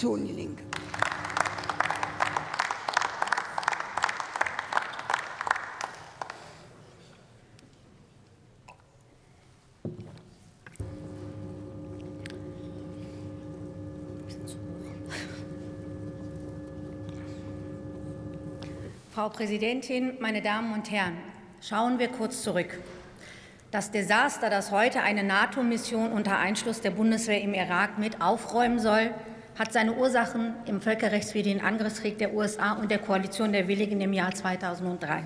[0.00, 0.62] Toni Linke.
[19.12, 21.18] Frau Präsidentin, meine Damen und Herren!
[21.60, 22.80] Schauen wir kurz zurück.
[23.70, 29.12] Das Desaster, das heute eine NATO-Mission unter Einschluss der Bundeswehr im Irak mit aufräumen soll,
[29.60, 34.34] hat seine Ursachen im völkerrechtswidrigen Angriffskrieg der USA und der Koalition der Willigen im Jahr
[34.34, 35.22] 2003.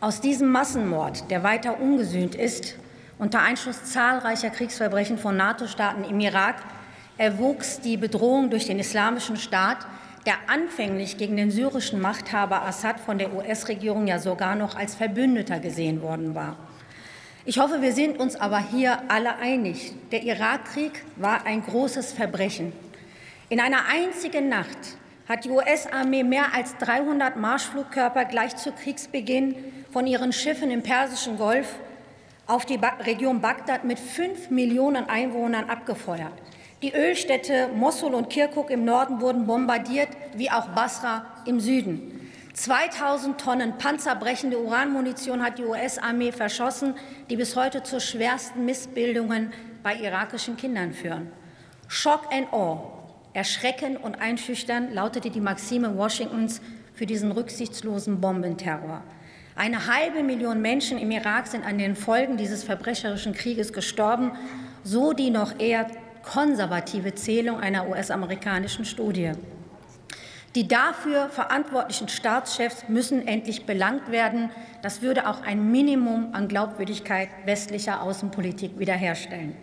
[0.00, 2.74] Aus diesem Massenmord, der weiter ungesühnt ist,
[3.16, 6.56] unter Einschluss zahlreicher Kriegsverbrechen von NATO-Staaten im Irak,
[7.16, 9.86] erwuchs die Bedrohung durch den Islamischen Staat,
[10.26, 15.60] der anfänglich gegen den syrischen Machthaber Assad von der US-Regierung ja sogar noch als Verbündeter
[15.60, 16.56] gesehen worden war.
[17.46, 19.94] Ich hoffe, wir sind uns aber hier alle einig.
[20.12, 22.74] Der Irakkrieg war ein großes Verbrechen.
[23.48, 29.54] In einer einzigen Nacht hat die US-Armee mehr als 300 Marschflugkörper gleich zu Kriegsbeginn
[29.90, 31.76] von ihren Schiffen im Persischen Golf
[32.46, 36.34] auf die Region Bagdad mit fünf Millionen Einwohnern abgefeuert.
[36.82, 42.19] Die Ölstädte Mosul und Kirkuk im Norden wurden bombardiert, wie auch Basra im Süden.
[42.52, 46.94] 2000 Tonnen panzerbrechende Uranmunition hat die US-Armee verschossen,
[47.28, 51.30] die bis heute zu schwersten Missbildungen bei irakischen Kindern führen.
[51.86, 52.82] Shock and awe,
[53.32, 56.60] erschrecken und einschüchtern lautete die Maxime Washingtons
[56.94, 59.02] für diesen rücksichtslosen Bombenterror.
[59.54, 64.32] Eine halbe Million Menschen im Irak sind an den Folgen dieses verbrecherischen Krieges gestorben,
[64.82, 65.86] so die noch eher
[66.22, 69.32] konservative Zählung einer US-amerikanischen Studie.
[70.56, 74.50] Die dafür verantwortlichen Staatschefs müssen endlich belangt werden.
[74.82, 79.54] Das würde auch ein Minimum an Glaubwürdigkeit westlicher Außenpolitik wiederherstellen.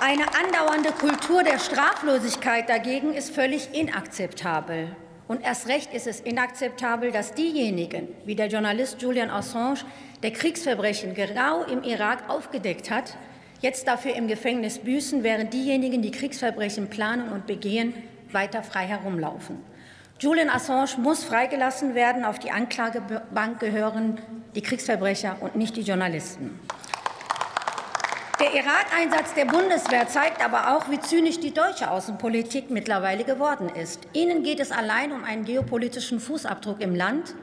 [0.00, 4.96] Eine andauernde Kultur der Straflosigkeit dagegen ist völlig inakzeptabel.
[5.28, 9.80] Und erst recht ist es inakzeptabel, dass diejenigen, wie der Journalist Julian Assange,
[10.22, 13.18] der Kriegsverbrechen genau im Irak aufgedeckt hat,
[13.60, 17.92] jetzt dafür im Gefängnis büßen, während diejenigen, die Kriegsverbrechen planen und begehen,
[18.34, 19.58] weiter frei herumlaufen.
[20.18, 22.24] Julian Assange muss freigelassen werden.
[22.24, 24.20] Auf die Anklagebank gehören
[24.54, 26.58] die Kriegsverbrecher und nicht die Journalisten.
[28.40, 34.00] Der Irak-Einsatz der Bundeswehr zeigt aber auch, wie zynisch die deutsche Außenpolitik mittlerweile geworden ist.
[34.14, 37.34] Ihnen geht es allein um einen geopolitischen Fußabdruck im Land,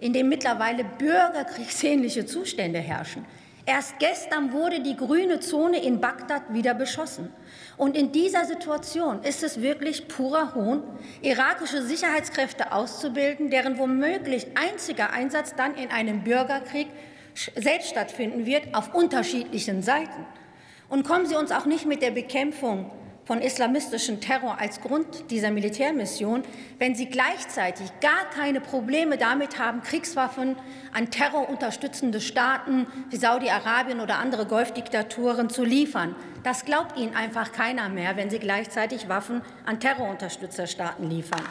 [0.00, 3.24] in dem mittlerweile bürgerkriegsähnliche Zustände herrschen.
[3.66, 7.32] Erst gestern wurde die grüne Zone in Bagdad wieder beschossen.
[7.78, 10.82] Und in dieser Situation ist es wirklich purer Hohn,
[11.22, 16.88] irakische Sicherheitskräfte auszubilden, deren womöglich einziger Einsatz dann in einem Bürgerkrieg
[17.56, 20.26] selbst stattfinden wird, auf unterschiedlichen Seiten.
[20.90, 22.90] Und kommen Sie uns auch nicht mit der Bekämpfung
[23.24, 26.42] von islamistischem Terror als Grund dieser Militärmission,
[26.78, 30.56] wenn sie gleichzeitig gar keine Probleme damit haben, Kriegswaffen
[30.92, 36.14] an terrorunterstützende Staaten wie Saudi-Arabien oder andere Golfdiktaturen zu liefern.
[36.42, 41.42] Das glaubt ihnen einfach keiner mehr, wenn sie gleichzeitig Waffen an Terrorunterstützerstaaten liefern.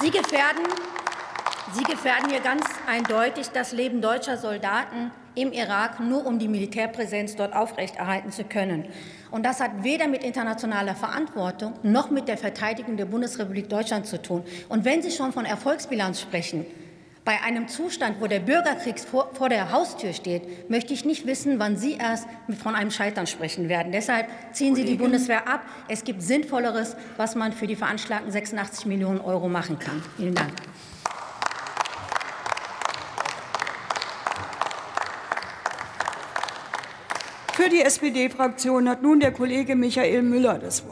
[0.00, 0.64] Sie gefährden,
[1.72, 7.36] sie gefährden hier ganz eindeutig das Leben deutscher Soldaten im Irak, nur um die Militärpräsenz
[7.36, 8.84] dort aufrechterhalten zu können.
[9.30, 14.20] Und das hat weder mit internationaler Verantwortung noch mit der Verteidigung der Bundesrepublik Deutschland zu
[14.20, 14.44] tun.
[14.68, 16.66] Und wenn Sie schon von Erfolgsbilanz sprechen,
[17.24, 21.58] bei einem Zustand, wo der Bürgerkrieg vor, vor, der Haustür steht, möchte ich nicht wissen,
[21.58, 22.26] wann Sie erst
[22.62, 23.92] von einem Scheitern sprechen werden.
[23.92, 25.62] Deshalb ziehen Sie die Bundeswehr ab.
[25.88, 30.02] Es gibt Sinnvolleres, was man für die veranschlagten 86 Millionen Euro machen kann.
[30.18, 30.52] Vielen Dank.
[37.56, 40.82] Für die SPD-Fraktion hat nun der Kollege Michael Müller das Wort.